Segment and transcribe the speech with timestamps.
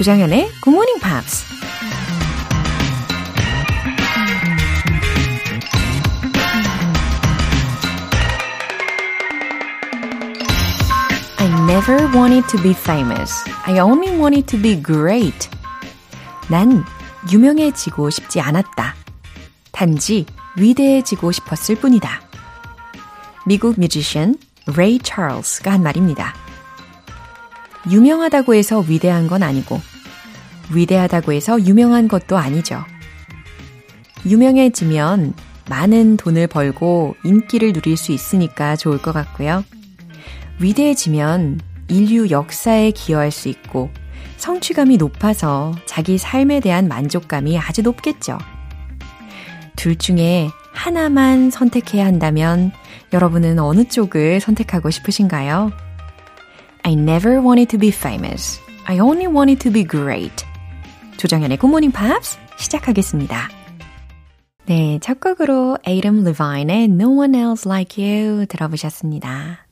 [0.00, 1.44] 조장현의 Good Morning Pops.
[11.36, 13.44] I never wanted to be famous.
[13.66, 15.50] I only wanted to be great.
[16.48, 16.82] 난
[17.30, 18.94] 유명해지고 싶지 않았다.
[19.70, 20.24] 단지
[20.56, 22.22] 위대해지고 싶었을 뿐이다.
[23.44, 24.38] 미국 뮤지션
[24.74, 26.34] 레이 찰스가 한 말입니다.
[27.90, 29.80] 유명하다고 해서 위대한 건 아니고,
[30.72, 32.84] 위대하다고 해서 유명한 것도 아니죠.
[34.26, 35.34] 유명해지면
[35.68, 39.64] 많은 돈을 벌고 인기를 누릴 수 있으니까 좋을 것 같고요.
[40.58, 43.90] 위대해지면 인류 역사에 기여할 수 있고,
[44.36, 48.38] 성취감이 높아서 자기 삶에 대한 만족감이 아주 높겠죠.
[49.76, 52.72] 둘 중에 하나만 선택해야 한다면
[53.12, 55.72] 여러분은 어느 쪽을 선택하고 싶으신가요?
[56.82, 58.60] I never wanted to be famous.
[58.84, 60.49] I only wanted to be great.
[61.20, 63.50] 조정현의 Morning Pops 시작하겠습니다.
[64.64, 69.66] 네, 첫 곡으로 애덤 리바인의 No One Else Like You 들어보셨습니다.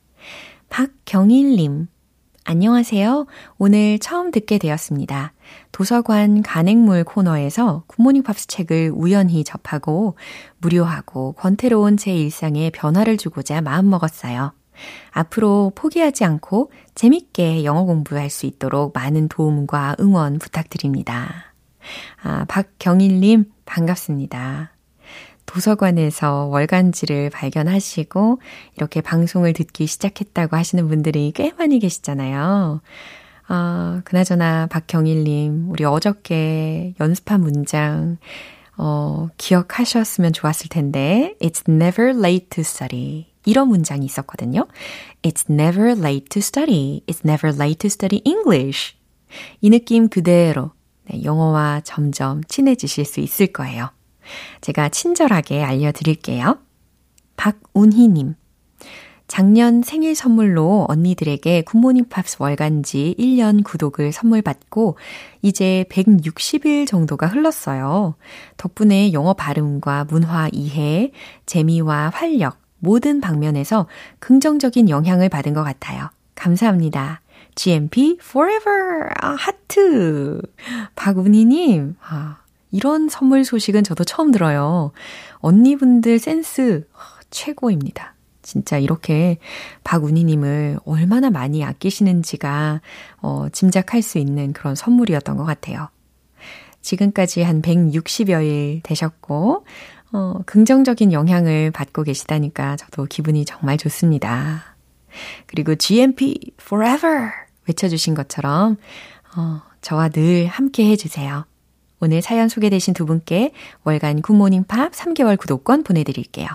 [0.68, 1.88] 박경일님,
[2.44, 3.27] 안녕하세요.
[3.56, 5.32] 오늘 처음 듣게 되었습니다.
[5.72, 10.18] 도서관 간행물 코너에서 굿모닝 팝스 책을 우연히 접하고
[10.58, 14.52] 무료하고 권태로운 제 일상에 변화를 주고자 마음먹었어요.
[15.10, 21.52] 앞으로 포기하지 않고 재밌게 영어 공부할 수 있도록 많은 도움과 응원 부탁드립니다.
[22.22, 24.72] 아, 박경일님, 반갑습니다.
[25.46, 28.40] 도서관에서 월간지를 발견하시고
[28.76, 32.82] 이렇게 방송을 듣기 시작했다고 하시는 분들이 꽤 많이 계시잖아요.
[33.48, 38.18] 아, 그나저나 박경일님, 우리 어저께 연습한 문장,
[38.78, 43.26] 어, 기억하셨으면 좋았을 텐데, It's never late to study.
[43.44, 44.66] 이런 문장이 있었거든요.
[45.22, 47.02] It's never late to study.
[47.06, 48.94] It's never late to study English.
[49.61, 50.72] 이 느낌 그대로
[51.05, 53.90] 네, 영어와 점점 친해지실 수 있을 거예요.
[54.61, 56.58] 제가 친절하게 알려드릴게요.
[57.36, 58.34] 박운희님.
[59.28, 64.96] 작년 생일 선물로 언니들에게 굿모닝 팝스 월간지 1년 구독을 선물 받고
[65.42, 68.14] 이제 160일 정도가 흘렀어요.
[68.56, 71.12] 덕분에 영어 발음과 문화 이해,
[71.44, 73.86] 재미와 활력, 모든 방면에서
[74.18, 76.08] 긍정적인 영향을 받은 것 같아요.
[76.34, 77.20] 감사합니다.
[77.55, 79.11] GMP forever!
[79.20, 80.40] 아, 하트!
[80.96, 82.38] 박운희님, 아,
[82.70, 84.92] 이런 선물 소식은 저도 처음 들어요.
[85.40, 86.88] 언니분들 센스
[87.30, 88.14] 최고입니다.
[88.48, 89.36] 진짜 이렇게
[89.85, 92.81] 박운희님을 얼마나 많이 아끼시는지가
[93.20, 95.91] 어, 짐작할 수 있는 그런 선물이었던 것 같아요.
[96.81, 99.67] 지금까지 한 160여일 되셨고,
[100.13, 104.77] 어, 긍정적인 영향을 받고 계시다니까 저도 기분이 정말 좋습니다.
[105.47, 107.30] 그리고 GMP forever
[107.67, 108.79] 외쳐주신 것처럼,
[109.36, 111.45] 어, 저와 늘 함께 해주세요.
[112.01, 113.53] 오늘 사연 소개되신 두 분께
[113.85, 116.48] 월간 굿모닝 팝 3개월 구독권 보내드릴게요.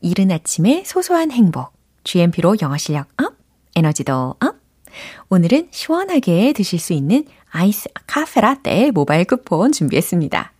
[0.00, 1.72] 이른 아침의 소소한 행복.
[2.04, 3.34] GMP로 영어 실력 up,
[3.76, 4.56] 에너지도 up.
[5.28, 10.52] 오늘은 시원하게 드실 수 있는 아이스 카페라떼 모바일 쿠폰 준비했습니다.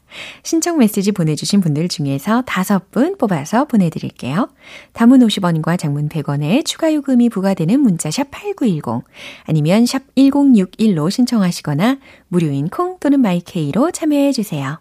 [0.42, 4.48] 신청 메시지 보내주신 분들 중에서 다섯 분 뽑아서 보내드릴게요.
[4.92, 9.04] 단문 50원과 장문 100원에 추가 요금이 부과되는 문자 샵 8910
[9.44, 14.80] 아니면 샵 1061로 신청하시거나 무료인 콩 또는 마이케이로 참여해주세요.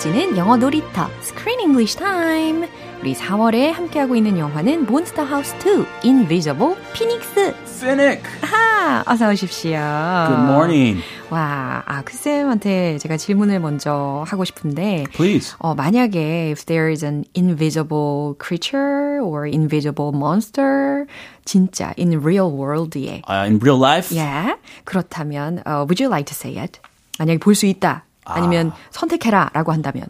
[0.00, 2.66] 즐거워지는 영어 놀이터 Screen English Time.
[3.00, 5.54] 우리 4월에 함께하고 있는 영화는 몬스터 하우스
[6.02, 7.54] 2 Invisible 피닉스.
[7.78, 8.22] Finnick.
[8.42, 9.70] 하, 어서 오십시오.
[9.78, 11.02] Good morning.
[11.30, 15.04] 와, 아, 크쌤한테 제가 질문을 먼저 하고 싶은데.
[15.12, 15.54] Please.
[15.58, 21.04] 어, 만약에 if there is an invisible creature or invisible monster,
[21.44, 23.22] 진짜 in real world에.
[23.28, 24.56] Uh, in real life, Yeah.
[24.84, 26.80] 그렇다면, uh, would you like to say it?
[27.18, 28.04] 만약에 볼 수 있다.
[28.24, 30.06] 아니면 선택해라 라고 한다면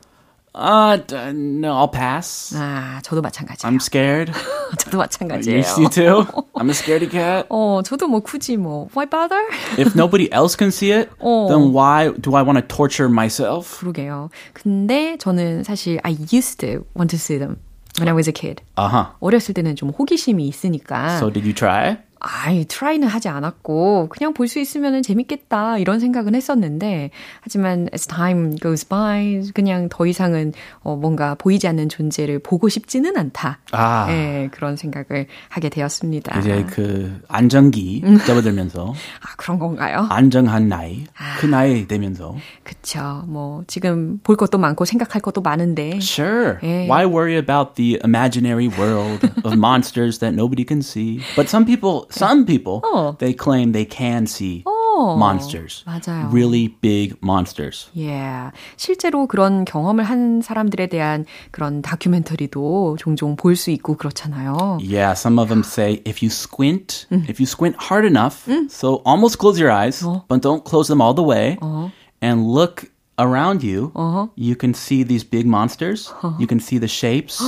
[0.52, 0.98] Uh,
[1.32, 2.54] no, I'll pass.
[2.56, 3.70] 아, 저도 마찬가지예요.
[3.70, 4.32] I'm scared.
[4.78, 5.62] 저도 마찬가지예요.
[5.62, 6.26] You, you too?
[6.54, 7.46] I'm a scaredy cat.
[7.48, 9.40] 어, 저도 뭐 굳이 뭐 why bother?
[9.78, 11.46] If nobody else can see it, 어.
[11.48, 13.78] then why do I want to torture myself?
[13.78, 14.30] 그러게요.
[14.52, 17.58] 근데 저는 사실 I used to want to see them
[18.00, 18.60] when I was a kid.
[18.76, 19.06] Uh-huh.
[19.20, 21.98] 어렸을 때는 좀 호기심이 있으니까 So did you try?
[22.20, 28.56] 아이, 트라이는 하지 않았고, 그냥 볼 수 있으면 재밌겠다, 이런 생각은 했었는데, 하지만 as time
[28.56, 30.52] goes by, 그냥 더 이상은,
[30.82, 33.60] 어, 뭔가 보이지 않는 존재를 보고 싶지는 않다.
[33.72, 34.06] 아.
[34.10, 36.38] 예, 그런 생각을 하게 되었습니다.
[36.40, 38.92] 이제 그 안정기 접어들면서
[39.22, 40.06] 아, 그런 건가요?
[40.10, 41.04] 안정한 나이
[41.38, 42.34] 그 나이 되면서
[42.64, 43.22] 그쵸.
[43.28, 46.58] 뭐, 지금 볼 것도 많고 생각할 것도 많은데, Sure.
[46.62, 46.86] 예.
[46.88, 51.20] Why worry about the imaginary world of monsters that nobody can see?
[51.36, 53.17] But some people, some people, 어.
[53.17, 55.83] they claim they can see 어, monsters.
[55.85, 56.29] 맞아요.
[56.31, 57.89] Really big monsters.
[57.97, 58.51] 예.
[58.77, 64.77] 실제로 그런 경험을 한 사람들에 대한 그런 다큐멘터리도 종종 볼 수 있고 그렇잖아요.
[64.81, 67.29] Yeah, some of them say if you squint, Mm.
[67.29, 70.23] if you squint hard enough, so almost close your eyes, 어.
[70.27, 71.91] but don't close them all the way, 어.
[72.21, 74.27] and look around you, Uh-huh.
[74.35, 76.11] you can see these big monsters.
[76.39, 77.39] You can see the shapes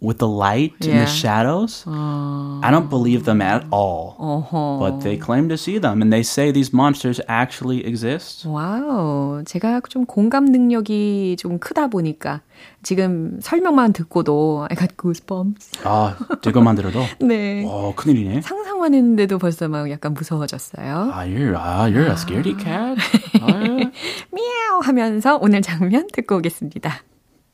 [0.00, 1.04] With the light and Yeah.
[1.04, 1.84] the shadows.
[1.86, 4.16] I don't believe them at all.
[4.18, 4.78] 어허.
[4.80, 8.46] But they claim to see them, and they say these monsters actually exist.
[8.48, 9.42] 와우.
[9.44, 12.40] 제가 좀 공감 능력이 좀 크다 보니까
[12.82, 15.80] 지금 설명만 듣고도 I got goosebumps.
[15.84, 17.64] 아, 이것만 들어도 네.
[17.66, 18.40] 어, 큰일이네.
[18.42, 21.10] 상상만 했는데도 벌써 막 약간 무서워졌어요.
[21.12, 22.96] 아, you're, 아, you're a scaredy cat?
[23.40, 23.58] 아,
[24.32, 26.92] 미야오 하면서 오늘 장면 듣고 오겠습니다.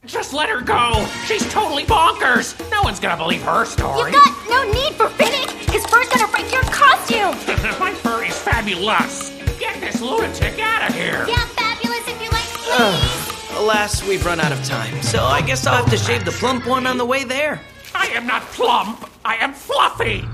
[0.06, 1.06] Just let her go.
[1.26, 2.58] She's totally bonkers.
[2.70, 4.10] No one's gonna believe her story!
[4.10, 4.24] You story.
[4.24, 5.50] got no need for Finnick!
[5.70, 7.36] His fur's gonna break your costume!
[7.78, 9.30] My fur is fabulous.
[9.58, 11.26] Get this lunatic out of here.
[11.28, 13.58] Yeah, fabulous if you like please.
[13.58, 16.66] Alas, we've run out of time, so I guess I'll have to shave the plump
[16.66, 17.60] one on the way there.
[17.94, 19.06] I am not plump.
[19.22, 20.24] I am fluffy.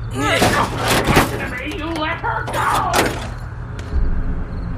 [1.76, 2.92] you let her go.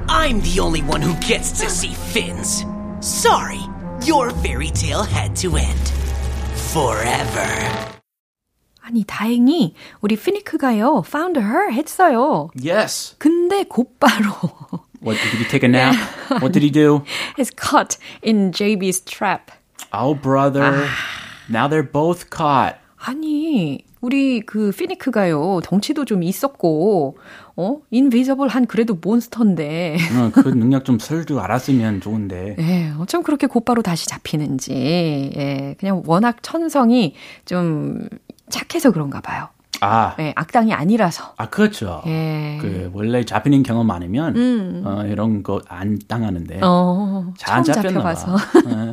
[0.09, 2.65] I'm the only one who gets to see fins.
[3.01, 3.61] Sorry,
[4.04, 5.80] your fairy tale had to end.
[6.72, 7.48] Forever.
[8.82, 12.50] 아니 다행히 우리 피니크가요 found her 했어요.
[12.60, 13.14] yes.
[13.18, 14.30] 근데 곧바로
[15.00, 15.94] What, did he take a nap?
[16.40, 17.02] what did he do?
[17.38, 19.50] is caught in JB's trap.
[19.92, 20.88] Oh, brother.
[21.48, 22.76] Now they're both caught.
[23.06, 27.17] 아니, 우리 그 피니크가요, 덩치도 좀 있었고,
[27.55, 27.77] 어?
[27.91, 32.55] 인비저블 한 그래도 몬스터인데, 어, 그 능력 좀쓸줄 알았으면 좋은데.
[32.59, 34.71] 예, 어쩜 그렇게 곧바로 다시 잡히는지,
[35.35, 37.15] 예, 그냥 워낙 천성이
[37.45, 38.07] 좀
[38.49, 39.49] 착해서 그런가 봐요.
[39.81, 41.33] 아, 예, 악당이 아니라서.
[41.37, 42.01] 아 그렇죠.
[42.07, 42.57] 예.
[42.59, 47.81] 그 원래 잡히는 경험 많으면 어, 이런 거 안 당하는데 어, 잘 처음.
[47.83, 48.35] 잡혀봐서.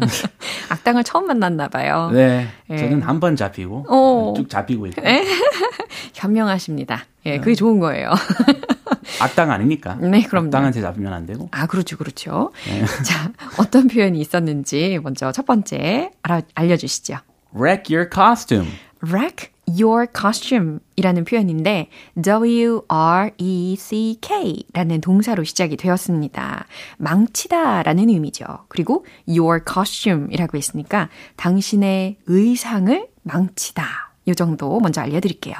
[0.71, 2.11] 악당을 처음 만났나 봐요.
[2.13, 2.77] 네, 예.
[2.77, 4.35] 저는 한 번 잡히고 어.
[4.37, 5.03] 쭉 잡히고 있고
[6.15, 7.05] 현명하십니다.
[7.27, 8.13] 예, 그게 좋은 거예요.
[9.21, 9.95] 악당 아니니까.
[9.97, 10.47] 네, 그럼요.
[10.49, 11.49] 악당한테 잡히면 안 되고.
[11.53, 12.53] 아, 그렇죠, 그렇죠.
[13.05, 17.17] 자, 어떤 표현이 있었는지 먼저 첫 번째 알아, 알려주시죠.
[17.55, 18.69] Wreck your costume.
[19.05, 21.89] wreck your costume 이라는 표현인데
[22.23, 22.87] W-R-E-C-K
[24.73, 26.67] 라는 동사로 시작이 되었습니다.
[26.99, 28.45] 망치다 라는 의미죠.
[28.69, 34.13] 그리고 your costume 이라고 했으니까 당신의 의상을 망치다.
[34.29, 35.55] 요 정도 먼저 알려 드릴게요.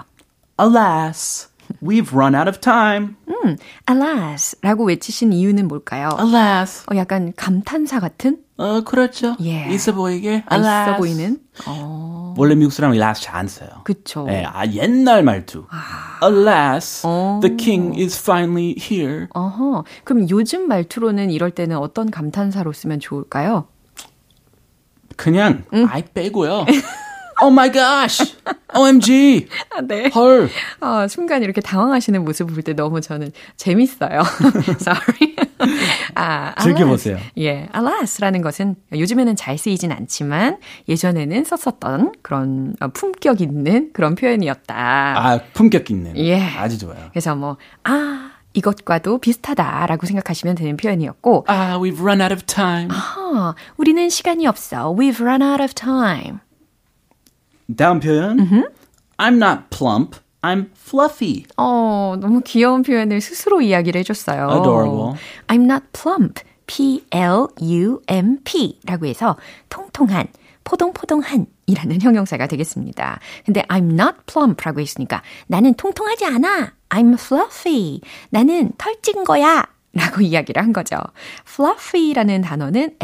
[0.59, 1.51] Alas,
[1.83, 3.17] we've run out of time.
[3.29, 3.57] 음,
[3.91, 6.11] alas 라고 외치신 이유는 뭘까요?
[6.19, 6.85] Alas.
[6.91, 8.39] 어, 약간 감탄사 같은?
[8.59, 9.37] 어, 그렇죠.
[9.43, 9.67] 예.
[9.71, 10.43] 있어 보이게.
[10.47, 10.91] 아, Alas.
[10.91, 11.39] 있어 보이는?
[11.67, 13.69] 어, 원래 미국 사람은 alas 잘 안 써요.
[13.85, 14.27] 그쵸.
[14.31, 15.67] 예, 아, 옛날 말투.
[16.23, 17.41] Alas, 어.
[17.43, 19.27] the king is finally here.
[19.35, 19.85] 어허.
[20.05, 23.69] 그럼 요즘 말투로는 이럴 때는 어떤 감탄사로 쓰면 좋을까요?
[25.17, 26.65] 그냥 아이 빼고요.
[27.43, 28.37] oh my gosh.
[28.75, 29.49] OMG.
[29.75, 30.09] 아, 네.
[30.15, 30.49] 헐.
[30.81, 34.23] 어, 순간 이렇게 당황하시는 모습을 볼때 너무 저는 재밌어요.
[34.81, 35.37] Sorry.
[36.15, 37.19] 아, 즐겨보세요.
[37.39, 44.75] 예, alas라는 것은 요즘에는 잘 쓰이진 않지만 예전에는 썼었던 그런 어, 품격 있는 그런 표현이었다.
[44.77, 46.17] 아, 품격 있는.
[46.19, 46.41] 예.
[46.41, 47.09] 아주 좋아요.
[47.11, 52.89] 그래서 뭐, 아, 이것과도 비슷하다라고 생각하시면 되는 표현이었고, 아, we've run out of time.
[52.91, 54.95] 아, 우리는 시간이 없어.
[54.95, 56.39] We've run out of time.
[57.75, 58.37] 다음 표현.
[59.19, 60.19] I'm not plump.
[60.43, 61.45] I'm fluffy.
[61.57, 64.49] 어, 너무 귀여운 표현을 스스로 이야기를 해줬어요.
[64.51, 65.15] Adorable.
[65.49, 66.43] I'm not plump.
[67.57, 69.37] P-L-U-M-P 라고 해서
[69.69, 70.27] 통통한,
[70.65, 73.21] 포동포동한 이라는 형용사가 되겠습니다.
[73.45, 76.73] 근데 I'm not plump 라고 했으니까 나는 통통하지 않아.
[76.89, 78.01] I'm fluffy.
[78.31, 79.65] 나는 털찐 거야.
[79.97, 80.97] 라고 이야기를 한 거죠.
[81.49, 82.97] fluffy라는 단어는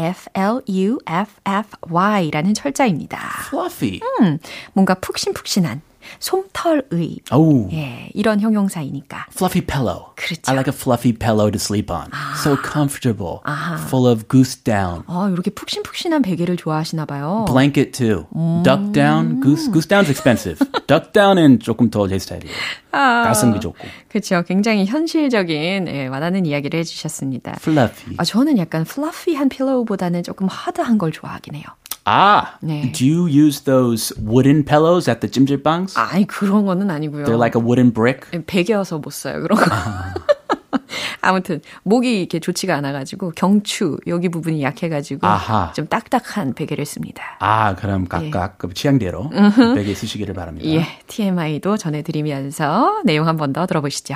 [1.43, 3.19] F-L-U-F-F-Y라는 철자입니다.
[3.49, 3.99] Fluffy.
[4.21, 4.37] 음,
[4.73, 5.81] 뭔가 푹신푹신한,
[6.19, 7.69] 솜털의, Oh.
[7.73, 9.27] 예, 이런 형용사이니까.
[9.33, 10.11] Fluffy pillow.
[10.15, 10.41] 그렇죠.
[10.51, 12.07] I like a fluffy pillow to sleep on.
[12.43, 13.39] So comfortable.
[13.87, 15.03] Full of goose down.
[15.07, 17.45] 아, 이렇게 푹신푹신한 베개를 좋아하시나 봐요.
[17.47, 18.25] Blanket too.
[18.63, 19.39] Duck down.
[19.41, 20.59] Goose goose down's expensive.
[20.87, 22.53] Duck down은 조금 더제 스타일이에요.
[22.93, 23.77] 가성비 좋고.
[24.07, 24.43] 그렇죠.
[24.43, 27.55] 굉장히 현실적인 예, 와닿는 이야기를 해주셨습니다.
[27.59, 28.15] Fluffy.
[28.17, 31.65] 아, 저는 약간 fluffy한 필로우보다는 조금 하드한 걸 좋아하긴 해요.
[32.05, 32.57] Ah.
[32.61, 32.91] 네.
[32.91, 35.97] Do you use those wooden pillows at the 찜질방s?
[35.97, 37.23] 아니 그런 거는 아니고요.
[37.25, 38.29] They're like a wooden brick.
[38.45, 39.65] 베개여서 못 써요 그런 거.
[41.23, 45.71] 아무튼 목이 이렇게 좋지가 않아가지고 경추 여기 부분이 약해가지고 아하.
[45.73, 47.37] 좀 딱딱한 베개를 씁니다.
[47.39, 49.29] 아, 그럼 각각 그 취향대로
[49.75, 50.67] 베개 쓰시기를 바랍니다.
[50.69, 54.15] 예, TMI도 전해드리면서 내용 한 번 더 들어보시죠.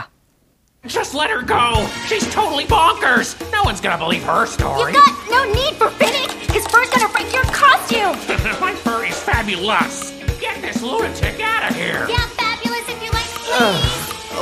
[0.87, 1.83] Just let her go.
[2.07, 3.35] She's totally bonkers.
[3.51, 4.93] No one's gonna believe her story.
[4.93, 6.31] You got no need for Finnick.
[6.53, 8.15] His fur's gonna break your costume.
[8.61, 10.13] My furry's fabulous.
[10.39, 12.07] Get this lunatic out of here.
[12.07, 13.27] Yeah, fabulous if you like.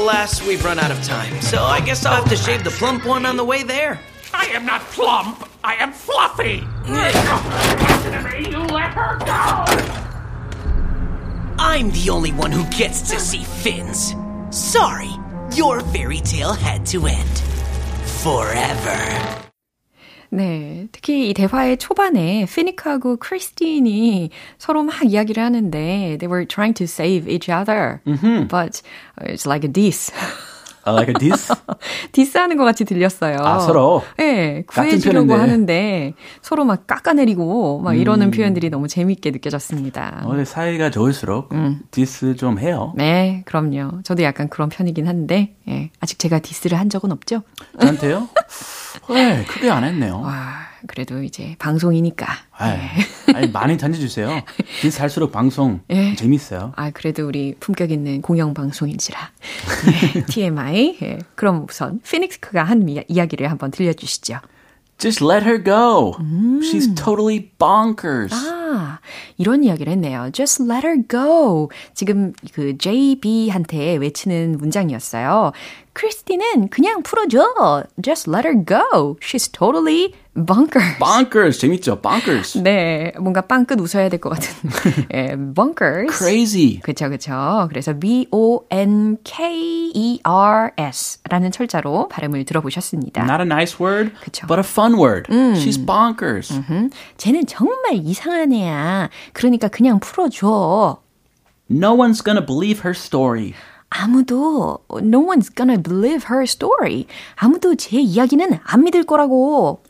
[0.05, 3.07] Alas, we've run out of time, so I guess I'll have to shave the plump
[3.07, 4.00] one on the way there.
[4.35, 5.50] I am not plump.
[5.63, 6.62] I am fluffy.
[6.88, 8.51] Listen to me.
[8.51, 9.65] You let her go.
[11.57, 14.13] I'm the only one who gets to see fins.
[14.51, 15.09] Sorry,
[15.55, 17.38] your fairy tale had to end.
[18.21, 19.45] Forever.
[20.29, 25.77] 네, 특히 이 대화의 초반에 피니크하고 크리스틴이 서로 막 이야기를 하는데
[26.20, 28.00] they were trying to save each other,
[28.48, 28.82] but
[29.22, 30.12] it's like a diss.
[30.88, 31.51] I like a diss.
[32.12, 33.38] 디스하는 것 같이 들렸어요.
[33.39, 34.03] 아, 서로?
[34.17, 35.34] 네, 같은 구해주려고.
[35.34, 36.13] 하는데
[36.44, 40.22] 서로 막 깎아내리고 막 이러는 표현들이 너무 재밌게 느껴졌습니다.
[40.25, 41.50] 어, 사이가 좋을수록
[41.89, 42.94] 디스 좀 해요.
[42.96, 44.03] 네, 그럼요.
[44.03, 47.41] 저도 약간 그런 편이긴 한데, 예, 아직 제가 디스를 한 적은 없죠.
[47.79, 48.29] 저한테요?
[49.10, 50.20] 네, 크게 안 했네요.
[50.22, 50.54] 와,
[50.88, 52.28] 그래도 이제 방송이니까.
[52.58, 52.78] 아이,
[53.34, 54.42] 아니, 많이 던져주세요.
[54.82, 56.16] 디스 할수록 방송 예.
[56.16, 56.74] 재밌어요.
[56.75, 59.20] 아, 그래도 우리 품격 있는 공영방송인지라.
[60.14, 60.98] 네, TMI.
[61.02, 64.40] 예, 그럼 우선 피니크가 한 이야, 이야기를 한번 들려주시죠.
[64.98, 66.14] Just let her go.
[66.62, 68.34] She's totally bonkers.
[68.34, 68.64] 아,
[69.38, 70.29] 이런 이야기를 했네요.
[70.34, 71.69] Just let her go.
[71.93, 75.51] 지금 그 JB한테 외치는 문장이었어요.
[75.93, 77.84] 크리스티는 그냥 풀어줘.
[78.03, 79.15] Just let her go.
[79.22, 81.00] She's totally bonkers.
[81.00, 81.57] bonkers.
[81.60, 82.01] 재밌죠?
[82.01, 82.62] bonkers.
[82.62, 84.51] 네, 뭔가 빵끝 웃어야 될 것 같은.
[85.13, 86.12] 예, bonkers.
[86.17, 86.81] crazy.
[86.84, 87.67] 그쵸, 그쵸.
[87.69, 87.93] 그래서
[89.86, 93.24] B-O-N-K-E-R-S 라는 철자로 발음을 들어보셨습니다.
[93.24, 94.48] Not a nice word, 그쵸.
[94.48, 95.31] but a fun word.
[95.55, 96.53] She's bonkers.
[96.69, 99.09] 음, 쟤는 정말 이상한 애야.
[99.33, 101.01] 그러니까 그냥 풀어줘.
[101.69, 103.53] No one's gonna believe her story.
[103.89, 107.07] 아무도 no one's gonna believe her story.
[107.35, 109.81] 아무도 제 이야기는 안 믿을 거라고.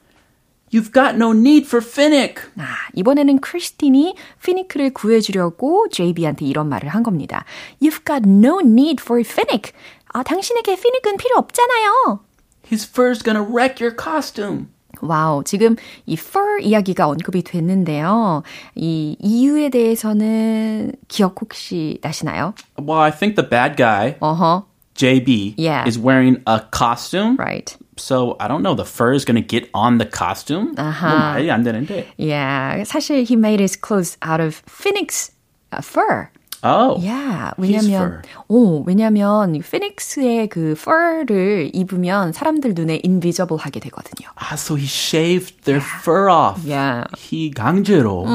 [0.71, 2.43] You've got no need for Finnick.
[2.57, 7.45] 아, 이번에는 크리스틴이 피니크를 구해주려고 JB한테 이런 말을 한 겁니다.
[7.81, 9.73] You've got no need for Finnick.
[10.07, 12.19] 아, 당신에게 피닉은 필요 없잖아요.
[12.71, 14.67] His fur's gonna wreck your costume.
[15.01, 15.75] 와우, 지금
[16.05, 18.43] 이 fur 이야기가 언급이 됐는데요.
[18.75, 22.53] 이 이유에 대해서는 기억 혹시 나시나요?
[22.79, 25.87] Well, I think the bad guy, 어허, JB, Yeah.
[25.87, 27.35] is wearing a costume.
[27.37, 27.75] right.
[27.97, 28.75] So I don't know.
[28.75, 30.75] The fur is gonna get on the costume.
[30.75, 31.09] 아하.
[31.09, 32.07] 뭐 말이 안 되는데.
[32.17, 35.31] Yeah, 사실 he made his clothes out of phoenix
[35.71, 36.29] uh, fur.
[36.63, 36.97] Oh.
[36.99, 38.21] Yeah, 왜냐면 fur.
[38.47, 44.29] 오, 왜냐면 피닉스의 그 fur를 입으면 사람들 눈에 invisible 하게 되거든요.
[44.37, 46.61] Ah, so he shaved their fur off.
[46.65, 47.05] Yeah.
[47.17, 48.25] He 강제로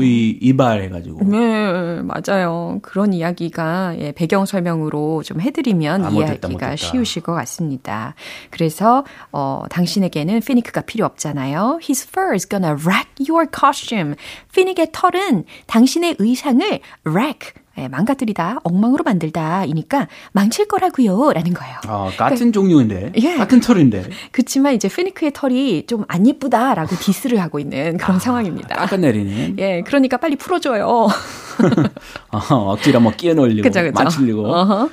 [0.00, 1.24] 이 이발해가지고.
[1.24, 2.78] 네, 맞아요.
[2.82, 6.76] 그런 이야기가 예, 배경 설명으로 좀 해드리면 아, 이해하기가 못했다.
[6.76, 8.14] 쉬우실 것 같습니다.
[8.50, 11.80] 그래서 어, 당신에게는 피니크가 필요 없잖아요.
[11.82, 14.14] His fur is gonna wreck your costume.
[14.54, 21.32] 피닉의 털은 당신의 의상을 wreck 예, 망가뜨리다, 엉망으로 만들다이니까 망칠 거라고요.
[21.32, 21.76] 라는 거예요.
[21.88, 23.34] 어, 같은 종류인데, 예.
[23.36, 24.08] 같은 털인데.
[24.32, 28.76] 그치만 이제 피니크의 털이 좀 안 예쁘다라고 디스를 하고 있는 그런 상황입니다.
[28.76, 29.56] 깎아내리는.
[29.60, 31.08] 예, 그러니까 빨리 풀어줘요.
[32.32, 33.92] 어, 억지로 뭐 끼워넣으려고, 그죠, 그죠.
[34.02, 34.46] 맞추려고.
[34.46, 34.90] 어허.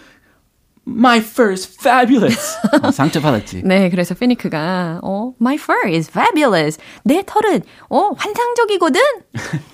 [0.86, 2.58] My fur is fabulous.
[2.82, 3.62] 어, 상처받았지.
[3.64, 6.78] 네, 그래서 피니크가 어, my fur is fabulous.
[7.04, 9.00] 내 털은 어, 환상적이거든.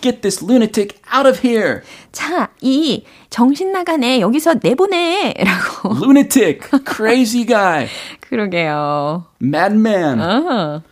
[0.01, 1.81] Get this lunatic out of here.
[2.11, 5.95] 자, 이 정신 나간 애 여기서 내보내라고.
[5.99, 6.61] Lunatic.
[6.85, 7.87] Crazy guy.
[8.21, 9.25] 그러게요.
[9.41, 10.19] Madman.
[10.19, 10.83] 어.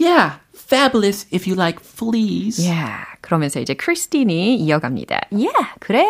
[0.00, 0.38] Yeah.
[0.54, 2.58] Fabulous if you like fleas.
[2.58, 3.04] Yeah.
[3.20, 5.28] 그러면서 이제 크리스틴이 이어갑니다.
[5.30, 6.06] Yeah, 그래.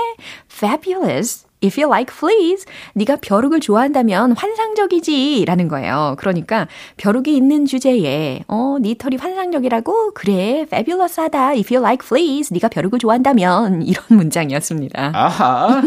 [0.49, 2.65] Fabulous if you like fleas.
[2.95, 5.45] 네가 벼룩을 좋아한다면 환상적이지.
[5.47, 6.17] 라는 거예요.
[6.19, 6.67] 그러니까
[6.97, 10.13] 벼룩이 있는 주제에 어, 네 털이 환상적이라고?
[10.15, 11.51] 그래, fabulous하다.
[11.53, 12.53] If you like fleas.
[12.53, 15.13] 네가 벼룩을 좋아한다면 이런 문장이었습니다.
[15.15, 15.83] 아하,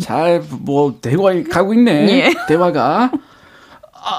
[0.00, 2.08] 잘 뭐 대화 가고 있네.
[2.10, 2.34] 예.
[2.48, 3.10] 대화가.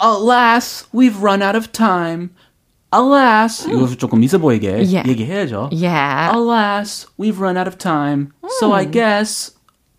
[0.03, 2.30] Alas, we've run out of time.
[2.94, 5.08] Alas, 이거 조금 있어 보이게 Yeah.
[5.08, 5.70] 얘기해야죠.
[5.72, 6.32] Yeah.
[6.36, 8.34] Alas, we've run out of time.
[8.60, 9.51] So I guess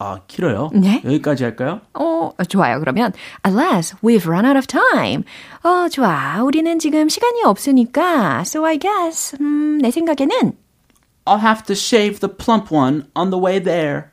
[0.02, 0.70] 아 길어요.
[0.74, 1.00] 네.
[1.04, 1.80] 여기까지 할까요?
[1.94, 2.80] 어, 좋아요.
[2.80, 3.12] 그러면
[3.46, 5.22] alas, we've run out of time.
[5.62, 6.42] 어, 좋아.
[6.42, 10.54] 우리는 지금 시간이 없으니까 so I guess 음, 내 생각에는
[11.24, 14.08] I'll have to shave the plump one on the way there.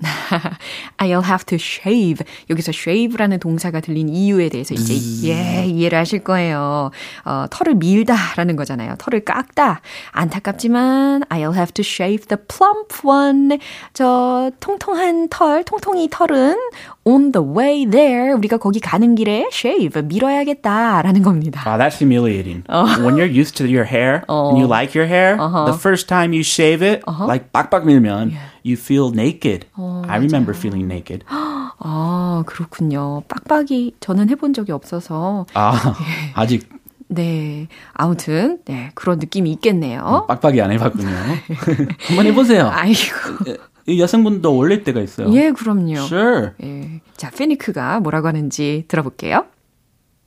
[0.99, 2.23] I'll have to shave.
[2.51, 4.93] 여기서 shave라는 동사가 들린 이유에 대해서 이제
[5.27, 6.91] 예, 이해를 하실 거예요.
[7.25, 8.93] 어, 털을 밀다라는 거잖아요.
[8.99, 9.81] 털을 깎다.
[10.11, 13.57] 안타깝지만 I'll have to shave the plump one.
[13.93, 16.57] 저 통통한 털, 통통이 털은
[17.05, 18.33] on the way there.
[18.33, 21.63] 우리가 거기 가는 길에 shave 밀어야겠다라는 겁니다.
[21.65, 22.63] Wow, that's humiliating.
[23.01, 26.43] When you're used to your hair and you like your hair, the first time you
[26.43, 28.31] shave it, like 빡빡 밀면,
[28.65, 29.67] you feel naked.
[30.07, 31.23] I remember feeling naked.
[31.29, 33.23] 아, 그렇군요.
[33.27, 35.95] 빡빡이 저는 해본 적이 없어서 아,
[36.35, 36.67] 아직
[37.07, 37.67] 네.
[37.93, 38.91] 아무튼, 네.
[38.93, 40.25] 그런 느낌이 있겠네요.
[40.27, 41.09] 빡빡이 안 해봤군요.
[42.07, 42.69] 한번 해보세요.
[42.71, 43.55] 아이고.
[43.87, 45.33] 이 여성분도 올릴 때가 있어요.
[45.33, 45.93] 예, 그럼요.
[45.93, 46.51] Sure.
[46.63, 47.01] 예.
[47.17, 49.45] 자, 페니크가 뭐라고 하는지 들어볼게요.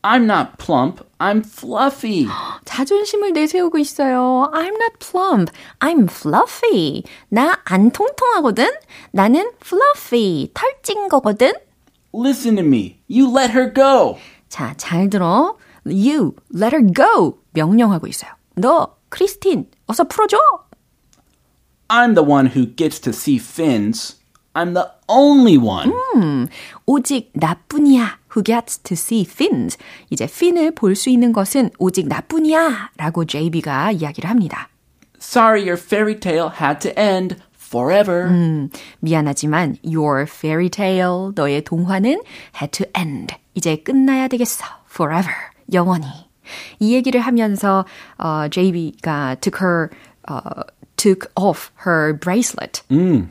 [0.03, 1.03] I'm not plump.
[1.19, 2.27] I'm fluffy.
[2.65, 4.49] 자존심을 내세우고 있어요.
[4.53, 5.51] I'm not plump.
[5.79, 7.03] I'm fluffy.
[7.29, 8.69] 나 안 통통하거든?
[9.11, 10.51] 나는 fluffy.
[10.53, 11.53] 털찐 거거든?
[12.13, 13.01] Listen to me.
[13.09, 14.17] You let her go.
[14.49, 15.57] 자, 잘 들어.
[15.85, 17.39] You, let her go.
[17.53, 18.31] 명령하고 있어요.
[18.55, 20.37] 너, 크리스틴, 어서 풀어줘.
[21.89, 24.15] I'm the one who gets to see fins.
[24.53, 25.91] I'm the only one.
[26.85, 28.19] 오직 나뿐이야.
[28.34, 29.76] Who gets to see fins.
[30.10, 32.90] 이제 핀을 볼 수 있는 것은 오직 나뿐이야.
[32.96, 34.68] 라고 JB가 이야기를 합니다.
[35.20, 38.28] Sorry your fairy tale had to end forever.
[39.00, 42.20] 미안하지만 your fairy tale, 너의 동화는
[42.60, 43.34] had to end.
[43.54, 44.64] 이제 끝나야 되겠어.
[44.90, 45.32] forever.
[45.72, 46.06] 영원히.
[46.80, 47.84] 이 얘기를 하면서
[48.18, 49.88] 어, JB가 took her
[50.28, 50.40] 어,
[51.01, 52.81] took off her bracelet.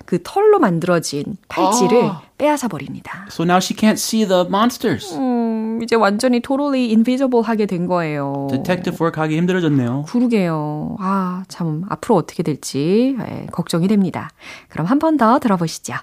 [0.06, 3.26] 그 털로 만들어진 팔찌를 빼앗아 버립니다.
[3.30, 5.12] So now she can't see the monsters.
[5.16, 8.46] 음, 이제 완전히 totally invisible 하게 된 거예요.
[8.50, 10.04] Detective work 하기 힘들어졌네요.
[10.08, 10.96] 그러게요.
[11.00, 14.30] 아, 참 앞으로 어떻게 될지 예, 걱정이 됩니다.
[14.68, 15.94] 그럼 한 번 더 들어보시죠.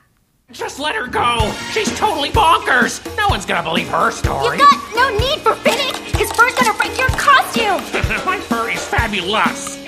[0.52, 1.50] Just let her go.
[1.72, 3.02] She's totally bonkers.
[3.18, 4.58] No one's gonna believe her story.
[4.58, 5.96] You got no need for Finnick.
[6.20, 7.80] His fur's gonna break your costume.
[8.26, 9.80] My furry's fabulous.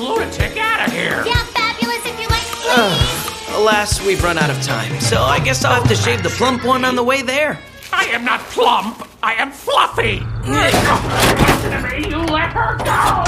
[0.00, 1.22] Get this lunatic out of here.
[1.26, 3.56] Yeah, fabulous if you like fleas.
[3.56, 6.64] Alas, we've run out of time, so I guess I'll have to shave the plump
[6.64, 7.58] one on the way there.
[7.92, 9.06] I am not plump.
[9.22, 10.20] I am fluffy.
[10.46, 12.08] Listen to me.
[12.08, 13.24] You let her go.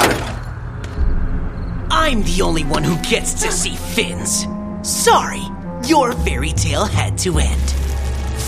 [1.91, 4.47] I'm the only one who gets to see fins.
[4.81, 5.43] Sorry,
[5.85, 7.69] your fairy tale had to end.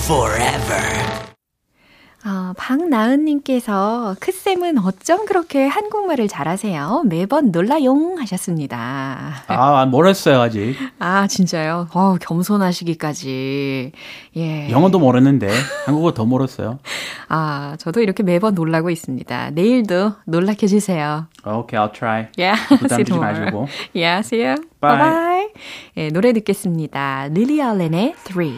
[0.08, 1.35] Forever.
[2.28, 7.04] 어, 박나은님께서 크쌤은 어쩜 그렇게 한국말을 잘하세요?
[7.06, 9.44] 매번 놀라용 하셨습니다.
[9.48, 10.76] 아, 멀었어요, 아직.
[10.98, 11.88] 아, 진짜요?
[11.94, 13.92] 어, 겸손하시기까지.
[14.38, 14.70] 예.
[14.72, 15.50] 영어도 멀었는데
[15.86, 16.80] 한국어 더 멀었어요.
[17.30, 19.52] 아, 저도 이렇게 매번 놀라고 있습니다.
[19.52, 21.28] 내일도 놀라켜 주세요.
[21.46, 22.30] Okay, I'll try.
[22.40, 23.40] Yeah, 부담 see you 주지 tomorrow.
[23.46, 23.68] 마시고.
[23.94, 24.56] Yeah, see you.
[24.82, 24.98] Bye.
[24.98, 25.48] Bye.
[25.98, 27.28] 예, 노래 듣겠습니다.
[27.32, 28.58] 릴리 알렌의 3.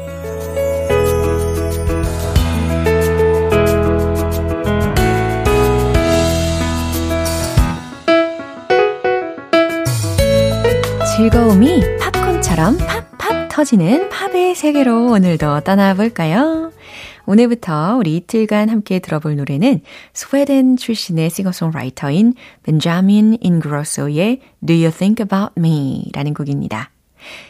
[12.61, 16.71] 팝콘처럼 팝팝 터지는 팝의 세계로 오늘도 떠나볼까요?
[17.25, 19.81] 오늘부터 우리 이틀간 함께 들어볼 노래는
[20.13, 26.11] 스웨덴 출신의 싱어송라이터인 벤자민 인그로소의 Do You Think About Me?
[26.13, 26.91] 라는 곡입니다.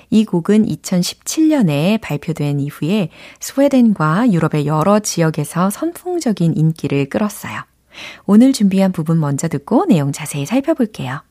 [0.09, 3.09] 이 곡은 2017년에 발표된 이후에
[3.41, 7.61] 스웨덴과 유럽의 여러 지역에서 선풍적인 인기를 끌었어요.
[8.25, 11.21] 오늘 준비한 부분 먼저 듣고 내용 자세히 살펴볼게요.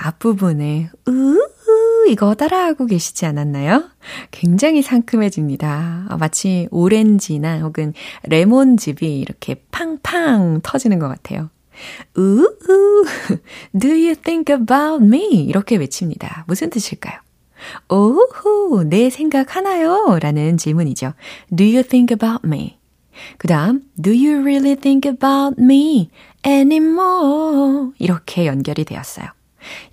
[0.00, 1.36] 앞부분에 으으
[2.08, 3.84] 이거 따라하고 계시지 않았나요?
[4.30, 6.06] 굉장히 상큼해집니다.
[6.08, 7.94] 아, 마치 오렌지나 혹은
[8.24, 11.50] 레몬즙이 이렇게 팡팡 터지는 것 같아요.
[12.16, 13.04] 우우
[13.78, 15.44] Do you think about me?
[15.44, 16.44] 이렇게 외칩니다.
[16.46, 17.18] 무슨 뜻일까요?
[17.88, 20.18] 오호, 내 생각 하나요?
[20.20, 21.14] 라는 질문이죠.
[21.54, 22.78] Do you think about me?
[23.38, 26.10] 그 다음, Do you really think about me
[26.46, 27.90] anymore?
[27.98, 29.26] 이렇게 연결이 되었어요.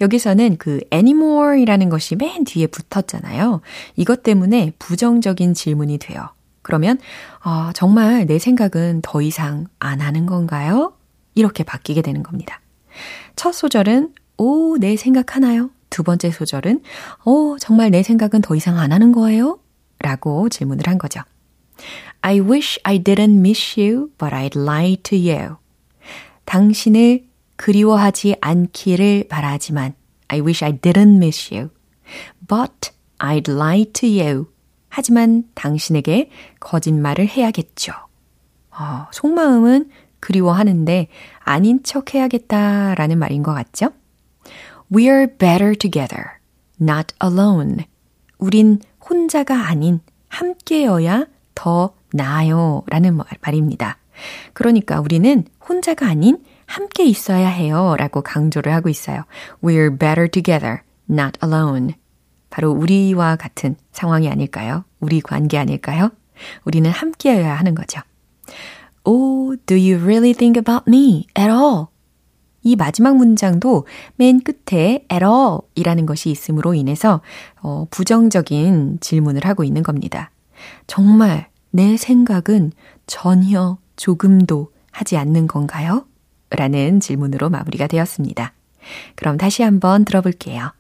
[0.01, 3.61] 여기서는 그 anymore이라는 것이 맨 뒤에 붙었잖아요.
[3.95, 6.29] 이것 때문에 부정적인 질문이 돼요.
[6.61, 6.97] 그러면
[7.43, 10.93] 어, 정말 내 생각은 더 이상 안 하는 건가요?
[11.35, 12.61] 이렇게 바뀌게 되는 겁니다.
[13.35, 15.69] 첫 소절은 오, 내 생각하나요?
[15.89, 16.81] 두 번째 소절은
[17.25, 19.59] 오, 정말 내 생각은 더 이상 안 하는 거예요?
[19.99, 21.21] 라고 질문을 한 거죠.
[22.21, 25.58] I wish I didn't miss you, but I'd lie to you.
[26.45, 29.93] 당신을 그리워하지 않기를 바라지만
[30.27, 31.69] I wish I didn't miss you.
[32.47, 34.47] But I'd lie to you.
[34.89, 36.29] 하지만 당신에게
[36.60, 37.93] 거짓말을 해야겠죠.
[38.71, 41.08] 어, 속마음은 그리워하는데
[41.39, 43.91] 아닌 척 해야겠다라는 말인 것 같죠?
[44.91, 46.39] We're better together,
[46.82, 47.86] not alone.
[48.38, 51.25] 우린 혼자가 아닌 함께여야
[51.59, 52.83] 더 나아요.
[52.87, 53.97] 라는 말입니다.
[54.53, 57.95] 그러니까 우리는 혼자가 아닌 함께 있어야 해요.
[57.97, 59.25] 라고 강조를 하고 있어요.
[59.61, 61.95] We're better together, not alone.
[62.49, 64.85] 바로 우리와 같은 상황이 아닐까요?
[65.01, 66.11] 우리 관계 아닐까요?
[66.63, 67.99] 우리는 함께여야 하는 거죠.
[69.03, 71.87] Oh, do you really think about me at all?
[72.61, 77.19] 이 마지막 문장도 맨 끝에 at all 이라는 것이 있음으로 인해서
[77.61, 80.31] 어, 부정적인 질문을 하고 있는 겁니다.
[80.87, 82.71] 정말 내 생각은
[83.05, 86.05] 전혀 조금도 하지 않는 건가요?
[86.49, 88.53] 라는 질문으로 마무리가 되었습니다.
[89.15, 90.71] 그럼 다시 한번 들어볼게요.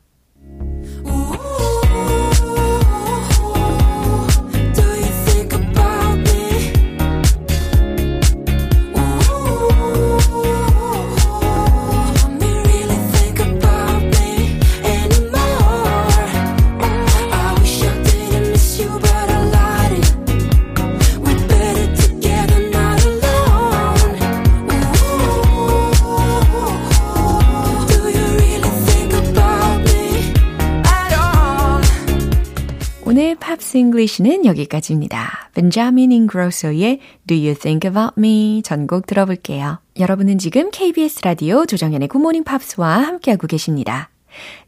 [33.69, 35.51] Pops English는 여기까지입니다.
[35.53, 39.79] 벤자민 잉그로소의 Do You Think About Me 전곡 들어볼게요.
[39.99, 44.09] 여러분은 지금 KBS 라디오 조정현의 굿모닝 팝스와 함께하고 계십니다.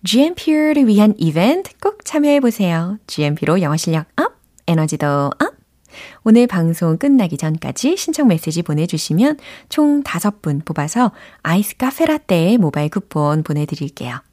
[0.03, 2.99] GMP를 위한 이벤트 꼭 참여해보세요.
[3.07, 4.33] GMP로 영어 실력 up,
[4.67, 5.55] 에너지도 up!
[6.23, 11.11] 오늘 방송 끝나기 전까지 신청 메시지 보내주시면 총 5분 뽑아서
[11.41, 14.21] 아이스 카페 라떼 모바일 쿠폰 보내드릴게요.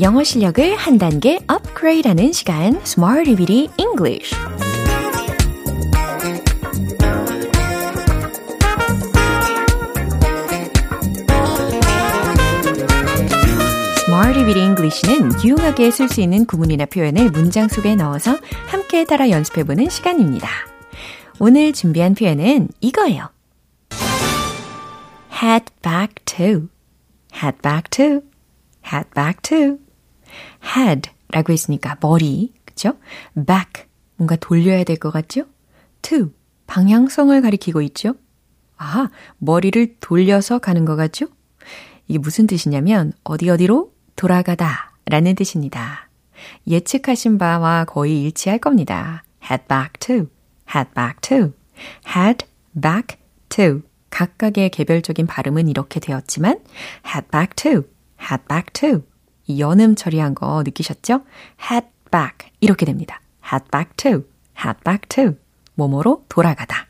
[0.00, 4.34] 영어 실력을 한 단계 업그레이드하는 시간 Smart Beauty English
[14.04, 19.88] Smarty Beauty English는 유용하게 쓸 수 있는 구문이나 표현을 문장 속에 넣어서 함께 따라 연습해보는
[19.88, 20.48] 시간입니다.
[21.38, 23.30] 오늘 준비한 표현은 이거예요.
[25.42, 26.68] head back to,
[27.34, 28.20] head back to,
[28.84, 29.85] head back to.
[30.64, 32.94] Head 라고 했으니까 머리, 그쵸?
[33.34, 33.86] back,
[34.16, 35.44] 뭔가 돌려야 될 것 같죠?
[36.02, 36.30] to,
[36.66, 38.14] 방향성을 가리키고 있죠?
[38.76, 39.08] 아,
[39.38, 41.26] 머리를 돌려서 가는 것 같죠?
[42.08, 46.08] 이게 무슨 뜻이냐면, 어디 어디로 돌아가다 라는 뜻입니다.
[46.66, 49.24] 예측하신 바와 거의 일치할 겁니다.
[49.42, 50.28] head back to,
[50.72, 51.52] head back to,
[52.06, 52.46] head
[52.80, 53.82] back to.
[54.10, 56.60] 각각의 개별적인 발음은 이렇게 되었지만
[57.06, 57.84] head back to,
[58.20, 59.02] head back to.
[59.46, 61.22] 이 연음 처리한 거 느끼셨죠?
[61.60, 63.20] head back 이렇게 됩니다.
[63.44, 64.24] head back to,
[64.58, 65.36] head back to.
[65.74, 66.86] 뭐뭐로 돌아가다.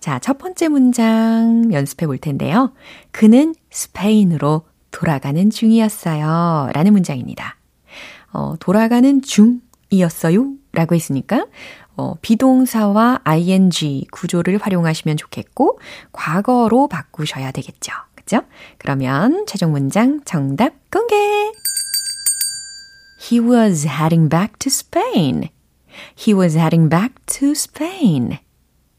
[0.00, 2.72] 자, 첫 번째 문장 연습해 볼 텐데요.
[3.10, 6.70] 그는 스페인으로 돌아가는 중이었어요.
[6.72, 7.56] 라는 문장입니다.
[8.32, 10.52] 어, 돌아가는 중이었어요.
[10.72, 11.46] 라고 했으니까,
[11.96, 15.78] 어, 비동사와 ing 구조를 활용하시면 좋겠고,
[16.12, 17.92] 과거로 바꾸셔야 되겠죠.
[18.14, 18.42] 그죠?
[18.78, 21.16] 그러면 최종 문장 정답 공개!
[23.30, 25.50] He was heading back to Spain.
[26.16, 28.38] He was heading back to Spain.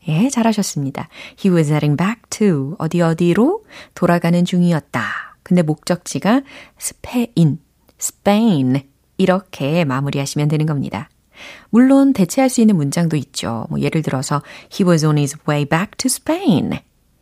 [0.08, 1.10] 예, 잘하셨습니다.
[1.38, 5.36] He was heading back to 어디 어디로 돌아가는 중이었다.
[5.44, 6.44] 근데 목적지가
[6.78, 7.60] 스페인,
[8.00, 8.84] Spain
[9.18, 11.10] 이렇게 마무리하시면 되는 겁니다.
[11.70, 13.66] 물론 대체할 수 있는 문장도 있죠.
[13.70, 14.42] 뭐 예를 들어서
[14.72, 16.80] He was on his way back to Spain.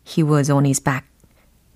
[0.08, 1.08] He was on his back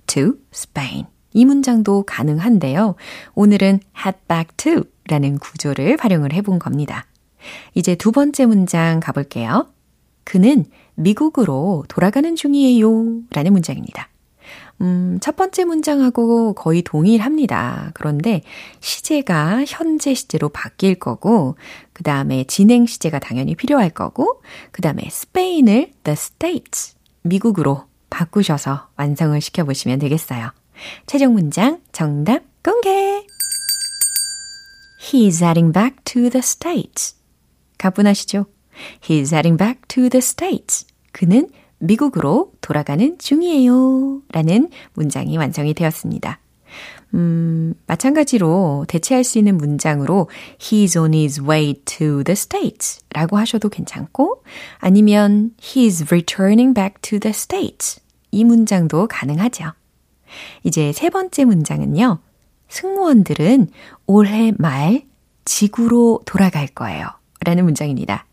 [0.05, 1.07] to Spain.
[1.33, 2.93] 이 문장도 가능한데요.
[3.33, 7.05] 오늘은 head back to 라는 구조를 활용을 해본 겁니다.
[7.73, 9.67] 이제 두 번째 문장 가볼게요.
[10.23, 12.89] 그는 미국으로 돌아가는 중이에요.
[13.31, 14.09] 라는 문장입니다.
[14.81, 17.91] 음, 첫 번째 문장하고 거의 동일합니다.
[17.93, 18.41] 그런데
[18.79, 21.55] 시제가 현재 시제로 바뀔 거고,
[21.93, 29.39] 그 다음에 진행 시제가 당연히 필요할 거고, 그 다음에 스페인을 the States, 미국으로 바꾸셔서 완성을
[29.39, 30.51] 시켜보시면 되겠어요.
[31.05, 33.32] 최종 문장 정답 공개!
[35.03, 37.15] He's heading back to the States.
[37.77, 38.45] 가뿐하시죠?
[39.01, 40.85] He's heading back to the States.
[41.11, 44.21] 그는 미국으로 돌아가는 중이에요.
[44.31, 46.39] 라는 문장이 완성이 되었습니다.
[47.13, 53.69] 음, 마찬가지로 대체할 수 있는 문장으로 He's on his way to the States 라고 하셔도
[53.69, 54.43] 괜찮고
[54.79, 57.99] 아니면 He's returning back to the States
[58.31, 59.73] 이 문장도 가능하죠.
[60.63, 62.19] 이제 세 번째 문장은요.
[62.73, 63.67] 승무원들은
[64.07, 65.03] 올해 말
[65.45, 67.05] 지구로 돌아갈 거예요.
[67.45, 68.25] 라는 문장입니다.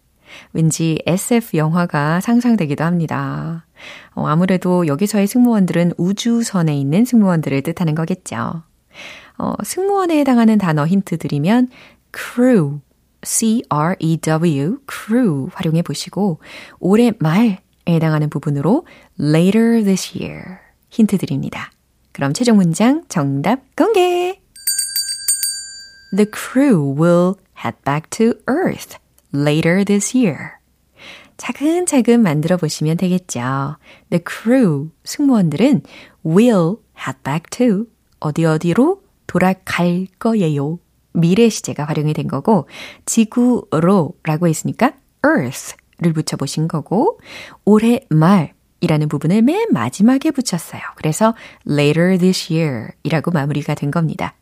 [0.55, 3.66] 왠지 SF 영화가 상상되기도 합니다.
[4.14, 8.62] 어, 아무래도 여기서의 승무원들은 우주선에 있는 승무원들을 뜻하는 거겠죠.
[9.37, 11.68] 어, 승무원에 해당하는 단어 힌트 드리면
[12.16, 12.81] crew,
[13.22, 16.40] C-R-E-W, crew 활용해 보시고
[16.79, 18.87] 올해 말에 해당하는 부분으로
[19.20, 21.70] later this year 힌트 드립니다.
[22.12, 24.40] 그럼 최종 문장 정답 공개!
[26.16, 28.99] The crew will head back to Earth
[29.33, 30.61] later this year.
[31.37, 33.77] 차근차근 만들어 보시면 되겠죠.
[34.11, 35.83] The crew, 승무원들은
[36.27, 37.87] will head back to
[38.18, 40.79] 어디 어디로 돌아갈 거예요.
[41.12, 42.68] 미래 시제가 활용이 된 거고
[43.07, 44.92] 지구로 라고 했으니까
[45.25, 47.18] earth를 붙여 보신 거고
[47.64, 50.81] 올해 말 이라는 부분을 맨 마지막에 붙였어요.
[50.97, 51.35] 그래서
[51.69, 54.35] later this year 이라고 마무리가 된 겁니다.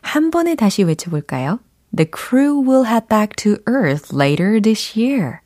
[0.00, 1.60] 한 번에 다시 외쳐볼까요?
[1.96, 5.38] The crew will head back to Earth later this year.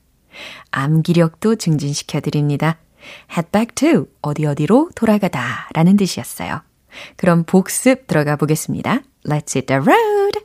[0.71, 2.79] 암기력도 증진시켜 드립니다.
[3.31, 6.63] head back to 어디 어디로 돌아가다 라는 뜻이었어요.
[7.17, 9.03] 그럼 복습 들어가 보겠습니다.
[9.27, 10.39] Let's hit the road!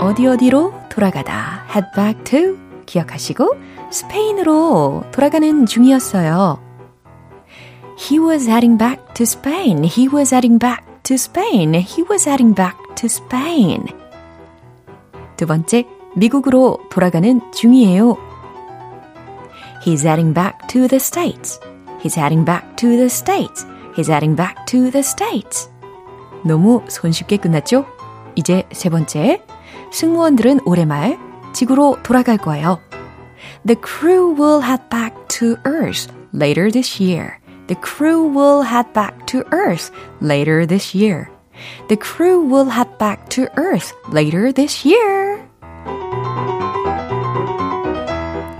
[0.00, 3.54] 어디 어디로 돌아가다 head back to 기억하시고
[3.90, 6.60] 스페인으로 돌아가는 중이었어요.
[7.98, 9.84] He was heading back to Spain.
[9.84, 11.74] He was heading back to Spain.
[11.74, 13.86] He was heading back to Spain.
[15.36, 18.16] 두 번째, 미국으로 돌아가는 중이에요.
[19.84, 21.60] He's heading back to the States.
[22.00, 23.66] He's heading back to the States.
[23.96, 25.70] He's heading back to the States.
[26.44, 27.86] 너무 손쉽게 끝났죠?
[28.34, 29.44] 이제 세 번째.
[29.92, 31.18] 승무원들은 올해 말
[31.52, 32.80] 지구로 돌아갈 거예요.
[33.66, 37.38] The crew will head back to Earth later this year.
[37.68, 41.30] The crew will head back to Earth later this year.
[41.88, 45.42] The crew will head back to Earth later this year.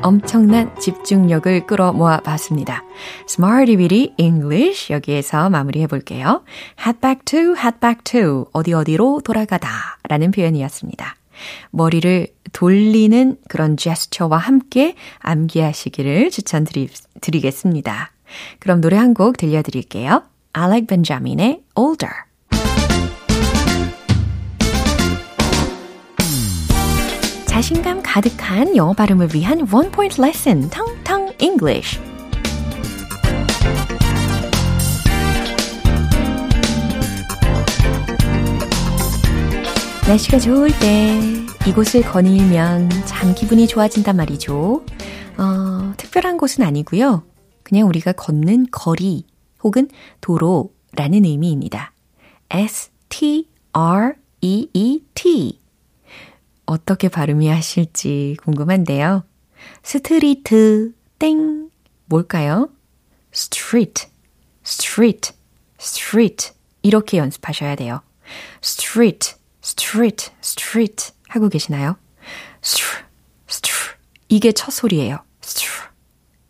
[0.02, 2.83] 엄청난 집중력을 끌어모아 봤습니다.
[3.28, 6.42] Smarty Bitty English 여기에서 마무리해 볼게요.
[6.78, 9.68] head back to, head back to 어디 어디로 돌아가다
[10.09, 11.21] 라는 표현이었습니다.
[11.71, 18.12] 머리를 돌리는 그런 제스처와 함께 암기하시기를 추천드리겠습니다.
[18.59, 20.23] 그럼 노래 한 곡 들려드릴게요.
[20.57, 22.12] Alec Benjamin의 Older.
[27.47, 32.01] 자신감 가득한 영어 발음을 위한 One Point Lesson, 텅텅 English.
[40.06, 41.20] 날씨가 좋을 때
[41.66, 44.84] 이곳을 거닐면 참 기분이 좋아진단 말이죠.
[45.38, 47.22] 어, 특별한 곳은 아니고요.
[47.62, 49.24] 그냥 우리가 걷는 거리
[49.62, 49.88] 혹은
[50.20, 51.92] 도로라는 의미입니다.
[52.50, 53.48] S-T-R-E-E-T.
[56.66, 59.24] 어떻게 발음이 하실지 궁금한데요.
[59.84, 61.70] 스트리트, 땡,
[62.06, 62.68] 뭘까요?
[63.32, 64.08] street,
[64.64, 65.32] street,
[65.80, 66.50] street.
[66.82, 68.02] 이렇게 연습하셔야 돼요.
[68.62, 71.96] street, street, street 하고 계시나요?
[72.62, 73.05] str,
[73.48, 73.96] str.
[74.29, 75.18] 이게 첫 소리예요.
[75.42, 75.90] str.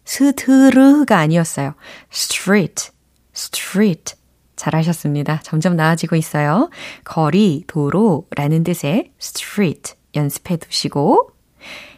[0.04, 1.74] 스트르가 아니었어요.
[2.12, 2.90] street,
[3.34, 4.14] street.
[4.56, 5.40] 잘하셨습니다.
[5.42, 6.70] 점점 나아지고 있어요.
[7.04, 11.30] 거리, 도로라는 뜻의 street 연습해 두시고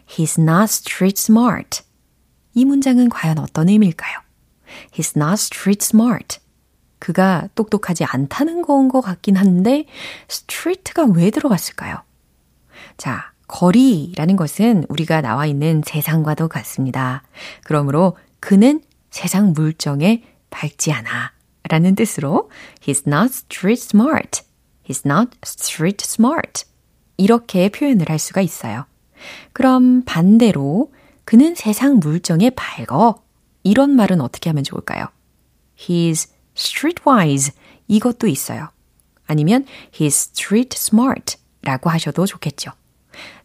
[0.08, 1.82] He's not street smart.
[2.54, 4.18] 이 문장은 과연 어떤 의미일까요?
[4.92, 6.38] He's not street smart.
[7.04, 9.84] 그가 똑똑하지 않다는 건 것 같긴 한데
[10.30, 12.02] street가 왜 들어갔을까요?
[12.96, 17.22] 자, 거리라는 것은 우리가 나와 있는 세상과도 같습니다.
[17.62, 21.32] 그러므로 그는 세상 물정에 밝지 않아
[21.68, 24.42] 라는 뜻으로 He's not street smart.
[24.88, 26.64] He's not street smart.
[27.18, 28.86] 이렇게 표현을 할 수가 있어요.
[29.52, 30.90] 그럼 반대로
[31.26, 33.22] 그는 세상 물정에 밝어.
[33.62, 35.08] 이런 말은 어떻게 하면 좋을까요?
[35.78, 37.52] He's streetwise.
[37.88, 38.70] 이것도 있어요.
[39.26, 42.72] 아니면 he's street smart 라고 하셔도 좋겠죠.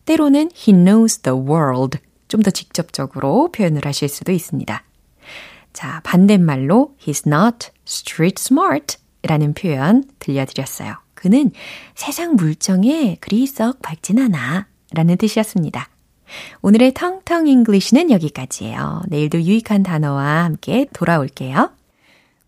[0.05, 1.99] 때로는 he knows the world.
[2.27, 4.83] 좀 더 직접적으로 표현을 하실 수도 있습니다.
[5.73, 10.95] 자, 반대말로 he's not street smart 라는 표현 들려드렸어요.
[11.13, 11.51] 그는
[11.95, 15.89] 세상 물정에 그리 썩 밝진 않아 라는 뜻이었습니다.
[16.61, 19.01] 오늘의 텅텅 English는 여기까지예요.
[19.07, 21.71] 내일도 유익한 단어와 함께 돌아올게요.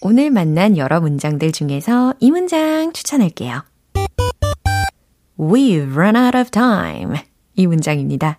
[0.00, 3.64] 오늘 만난 여러 문장들 중에서 이 문장 추천할게요.
[5.36, 7.16] We've run out of time.
[7.56, 8.38] 이 문장입니다.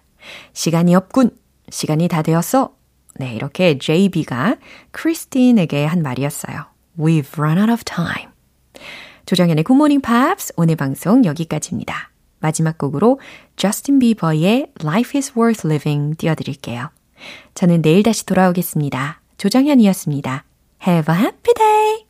[0.54, 1.32] 시간이 없군.
[1.70, 2.74] 시간이 다 되었어.
[3.16, 4.56] 네, 이렇게 JB가
[4.92, 6.66] 크리스틴에게 한 말이었어요.
[6.98, 8.32] We've run out of time.
[9.26, 12.10] 조정현의 Good Morning Pops 오늘 방송 여기까지입니다.
[12.40, 13.20] 마지막 곡으로
[13.58, 16.90] 저스틴 비버의 Life is Worth Living 띄워드릴게요.
[17.54, 19.22] 저는 내일 다시 돌아오겠습니다.
[19.38, 20.46] 조정현이었습니다.
[20.80, 22.06] Have a happy day!